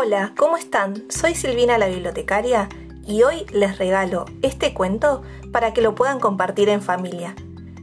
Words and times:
Hola, 0.00 0.32
¿cómo 0.38 0.56
están? 0.56 1.10
Soy 1.10 1.34
Silvina 1.34 1.76
la 1.76 1.88
bibliotecaria 1.88 2.68
y 3.04 3.24
hoy 3.24 3.44
les 3.52 3.78
regalo 3.78 4.26
este 4.42 4.72
cuento 4.72 5.24
para 5.50 5.72
que 5.72 5.82
lo 5.82 5.96
puedan 5.96 6.20
compartir 6.20 6.68
en 6.68 6.82
familia. 6.82 7.34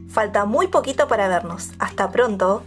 Falta 0.08 0.46
muy 0.46 0.68
poquito 0.68 1.08
para 1.08 1.28
vernos. 1.28 1.72
Hasta 1.78 2.10
pronto. 2.10 2.62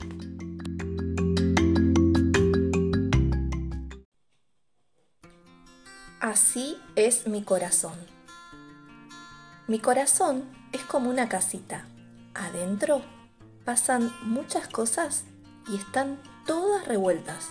Así 6.20 6.79
es 6.96 7.25
mi 7.25 7.42
corazón. 7.42 7.97
Mi 9.66 9.79
corazón 9.79 10.43
es 10.74 10.84
como 10.84 11.10
una 11.10 11.28
casita. 11.28 11.88
Adentro 12.35 13.02
pasan 13.66 14.13
muchas 14.21 14.67
cosas 14.67 15.24
y 15.67 15.78
están 15.78 16.21
todas 16.45 16.88
revueltas. 16.88 17.49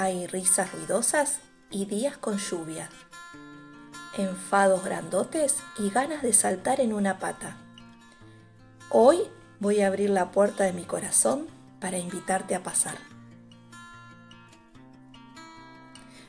Hay 0.00 0.26
risas 0.26 0.72
ruidosas 0.72 1.40
y 1.68 1.84
días 1.84 2.16
con 2.16 2.38
lluvia. 2.38 2.88
Enfados 4.16 4.82
grandotes 4.82 5.58
y 5.78 5.90
ganas 5.90 6.22
de 6.22 6.32
saltar 6.32 6.80
en 6.80 6.94
una 6.94 7.18
pata. 7.18 7.58
Hoy 8.88 9.18
voy 9.58 9.82
a 9.82 9.88
abrir 9.88 10.08
la 10.08 10.30
puerta 10.30 10.64
de 10.64 10.72
mi 10.72 10.84
corazón 10.84 11.48
para 11.82 11.98
invitarte 11.98 12.54
a 12.54 12.62
pasar. 12.62 12.96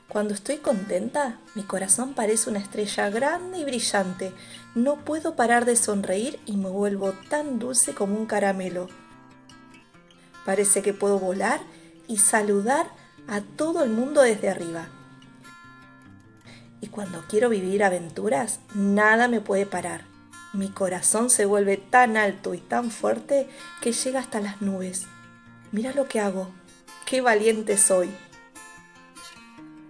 Cuando 0.10 0.34
estoy 0.34 0.58
contenta, 0.58 1.40
mi 1.56 1.64
corazón 1.64 2.14
parece 2.14 2.50
una 2.50 2.60
estrella 2.60 3.10
grande 3.10 3.60
y 3.60 3.64
brillante. 3.64 4.34
No 4.76 4.98
puedo 5.06 5.38
parar 5.38 5.64
de 5.64 5.78
sonreír 5.78 6.42
y 6.46 6.58
me 6.58 6.70
vuelvo 6.70 7.14
tan 7.30 7.58
dulce 7.58 7.94
como 7.96 8.18
un 8.18 8.26
caramelo. 8.26 8.90
Parece 10.46 10.82
que 10.82 10.94
puedo 10.94 11.20
volar 11.20 11.62
y 12.10 12.18
saludar 12.18 13.00
a 13.28 13.42
todo 13.42 13.84
el 13.84 13.90
mundo 13.90 14.22
desde 14.22 14.50
arriba. 14.50 14.88
Y 16.82 16.88
cuando 16.88 17.24
quiero 17.30 17.50
vivir 17.50 17.84
aventuras, 17.84 18.60
nada 18.74 19.28
me 19.28 19.40
puede 19.42 19.66
parar. 19.66 20.06
Mi 20.54 20.70
corazón 20.70 21.30
se 21.30 21.46
vuelve 21.46 21.78
tan 21.78 22.18
alto 22.18 22.54
y 22.54 22.58
tan 22.58 22.92
fuerte 22.92 23.48
que 23.82 23.94
llega 23.94 24.20
hasta 24.20 24.42
las 24.42 24.62
nubes. 24.62 25.06
Mira 25.72 25.94
lo 25.94 26.08
que 26.08 26.20
hago. 26.20 26.50
Qué 27.06 27.22
valiente 27.22 27.78
soy. 27.78 28.10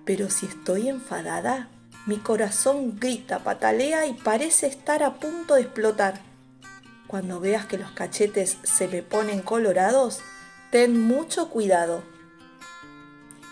Pero 0.06 0.30
si 0.30 0.45
estoy 0.45 0.89
enfadada, 0.89 1.69
mi 2.06 2.17
corazón 2.17 3.00
grita, 3.00 3.39
patalea 3.39 4.06
y 4.06 4.13
parece 4.13 4.67
estar 4.67 5.02
a 5.03 5.16
punto 5.16 5.56
de 5.56 5.61
explotar. 5.61 6.19
Cuando 7.08 7.39
veas 7.39 7.66
que 7.66 7.78
los 7.78 7.91
cachetes 7.91 8.58
se 8.63 8.88
me 8.88 9.03
ponen 9.03 9.41
colorados, 9.41 10.19
ten 10.72 11.00
mucho 11.02 11.50
cuidado. 11.50 12.03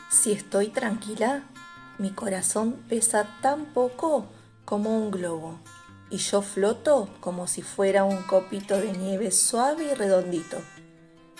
Si 0.09 0.31
estoy 0.31 0.69
tranquila, 0.69 1.43
mi 1.99 2.09
corazón 2.09 2.83
pesa 2.89 3.27
tan 3.41 3.65
poco 3.65 4.25
como 4.65 4.97
un 4.97 5.11
globo 5.11 5.59
y 6.09 6.17
yo 6.17 6.41
floto 6.41 7.09
como 7.19 7.45
si 7.45 7.61
fuera 7.61 8.03
un 8.03 8.23
copito 8.23 8.79
de 8.79 8.91
nieve 8.91 9.29
suave 9.29 9.91
y 9.91 9.93
redondito. 9.93 10.57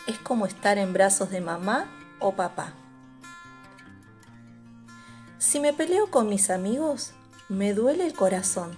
Es 0.07 0.19
como 0.19 0.45
estar 0.45 0.77
en 0.77 0.93
brazos 0.93 1.31
de 1.31 1.41
mamá 1.41 1.89
o 2.19 2.35
papá. 2.35 2.73
Si 5.39 5.59
me 5.59 5.73
peleo 5.73 6.11
con 6.11 6.29
mis 6.29 6.51
amigos, 6.51 7.13
me 7.47 7.73
duele 7.73 8.05
el 8.05 8.13
corazón. 8.13 8.77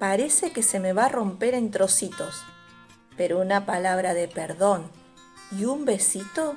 Parece 0.00 0.50
que 0.50 0.64
se 0.64 0.80
me 0.80 0.92
va 0.92 1.04
a 1.04 1.10
romper 1.10 1.54
en 1.54 1.70
trocitos. 1.70 2.42
Pero 3.16 3.40
una 3.40 3.66
palabra 3.66 4.14
de 4.14 4.26
perdón 4.26 4.90
y 5.56 5.64
un 5.64 5.84
besito 5.84 6.56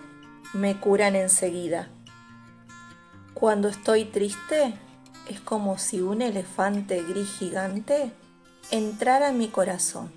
me 0.54 0.80
curan 0.80 1.16
enseguida. 1.16 1.90
Cuando 3.42 3.70
estoy 3.70 4.06
triste, 4.06 4.76
es 5.28 5.42
como 5.42 5.80
si 5.80 6.00
un 6.00 6.22
elefante 6.22 7.02
gris 7.02 7.28
gigante 7.40 8.12
entrara 8.70 9.30
en 9.30 9.40
mi 9.40 9.48
corazón. 9.48 10.14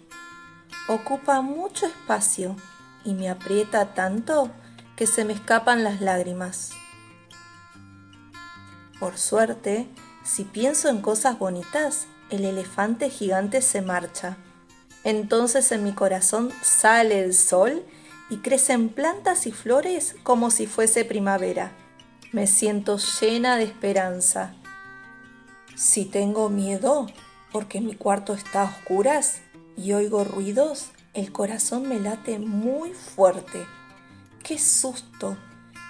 Ocupa 0.88 1.40
mucho 1.40 1.86
espacio 1.86 2.54
y 3.02 3.14
me 3.14 3.30
aprieta 3.30 3.94
tanto 3.94 4.50
que 4.94 5.06
se 5.06 5.24
me 5.24 5.32
escapan 5.32 5.84
las 5.84 6.02
lágrimas. 6.02 6.72
Por 9.00 9.16
suerte, 9.16 9.88
si 10.22 10.44
pienso 10.44 10.90
en 10.90 11.00
cosas 11.00 11.38
bonitas, 11.38 12.06
el 12.28 12.44
elefante 12.44 13.08
gigante 13.08 13.62
se 13.62 13.80
marcha. 13.80 14.36
Entonces 15.02 15.72
en 15.72 15.82
mi 15.82 15.94
corazón 15.94 16.52
sale 16.60 17.24
el 17.24 17.32
sol 17.32 17.86
y 18.28 18.40
crecen 18.40 18.90
plantas 18.90 19.46
y 19.46 19.52
flores 19.52 20.14
como 20.24 20.50
si 20.50 20.66
fuese 20.66 21.06
primavera. 21.06 21.72
Me 22.34 22.48
siento 22.48 22.98
llena 22.98 23.56
de 23.56 23.62
esperanza. 23.62 24.56
Si 25.76 26.04
tengo 26.04 26.48
miedo 26.48 27.06
porque 27.52 27.80
mi 27.80 27.94
cuarto 27.94 28.34
está 28.34 28.62
a 28.62 28.64
oscuras 28.64 29.40
y 29.76 29.92
oigo 29.92 30.24
ruidos, 30.24 30.90
el 31.12 31.30
corazón 31.30 31.88
me 31.88 32.00
late 32.00 32.40
muy 32.40 32.92
fuerte. 32.92 33.64
¡Qué 34.42 34.58
susto! 34.58 35.36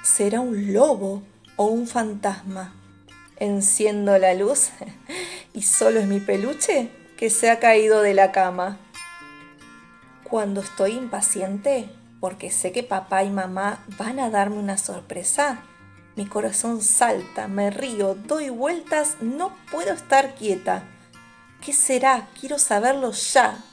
¿Será 0.03 0.43
un 0.43 0.75
lobo 0.75 1.23
o 1.57 1.65
un 1.65 1.87
fantasma? 1.87 2.75
enciendo 3.39 4.19
la 4.19 4.35
luz 4.35 4.69
y 5.55 5.63
solo 5.63 5.99
es 5.99 6.07
mi 6.07 6.21
peluche 6.21 6.91
que 7.17 7.31
se 7.31 7.49
ha 7.49 7.59
caído 7.59 8.03
de 8.03 8.13
la 8.13 8.33
cama. 8.33 8.77
Cuando 10.25 10.61
estoy 10.61 10.93
impaciente, 10.93 11.89
porque 12.21 12.51
sé 12.51 12.71
que 12.71 12.83
papá 12.83 13.25
y 13.25 13.31
mamá 13.31 13.83
van 13.97 14.21
a 14.21 14.29
darme 14.29 14.59
una 14.59 14.77
sorpresa, 14.77 15.65
mi 16.17 16.27
corazón 16.27 16.81
salta, 16.81 17.49
me 17.49 17.71
río, 17.71 18.15
doy 18.15 18.49
vueltas, 18.49 19.17
no 19.21 19.53
puedo 19.71 19.93
estar 19.93 20.35
quieta. 20.35 20.85
¿Qué 21.61 21.73
será? 21.73 22.29
Quiero 22.39 22.59
saberlo 22.59 23.11
ya. 23.11 23.65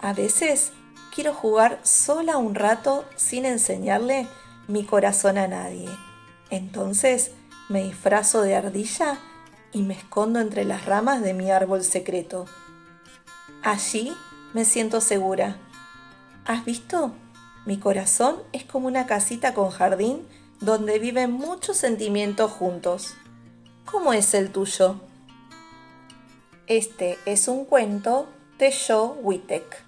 A 0.00 0.12
veces 0.12 0.72
quiero 1.14 1.32
jugar 1.32 1.78
sola 1.84 2.36
un 2.36 2.54
rato 2.54 3.04
sin 3.16 3.44
enseñarle 3.44 4.26
mi 4.66 4.84
corazón 4.84 5.38
a 5.38 5.46
nadie. 5.46 5.88
Entonces, 6.50 7.30
me 7.68 7.84
disfrazo 7.84 8.42
de 8.42 8.56
ardilla 8.56 9.18
y 9.72 9.82
me 9.82 9.94
escondo 9.94 10.40
entre 10.40 10.64
las 10.64 10.86
ramas 10.86 11.22
de 11.22 11.32
mi 11.32 11.50
árbol 11.50 11.84
secreto. 11.84 12.46
Allí 13.62 14.12
me 14.52 14.64
siento 14.64 15.00
segura. 15.00 15.58
¿Has 16.44 16.64
visto? 16.64 17.14
Mi 17.66 17.78
corazón 17.78 18.42
es 18.52 18.64
como 18.64 18.88
una 18.88 19.06
casita 19.06 19.54
con 19.54 19.70
jardín 19.70 20.26
donde 20.60 20.98
viven 20.98 21.32
muchos 21.32 21.76
sentimientos 21.76 22.50
juntos. 22.50 23.14
¿Cómo 23.84 24.12
es 24.12 24.34
el 24.34 24.50
tuyo? 24.50 25.00
Este 26.66 27.18
es 27.26 27.48
un 27.48 27.64
cuento 27.64 28.28
de 28.58 28.72
Joe 28.72 29.18
Wittek. 29.22 29.84